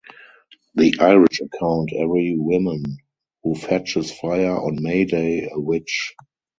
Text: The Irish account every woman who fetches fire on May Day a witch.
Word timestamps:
The 0.73 0.95
Irish 0.99 1.41
account 1.41 1.91
every 1.95 2.35
woman 2.35 2.97
who 3.43 3.53
fetches 3.53 4.11
fire 4.11 4.57
on 4.57 4.81
May 4.81 5.05
Day 5.05 5.47
a 5.51 5.59
witch. 5.59 6.15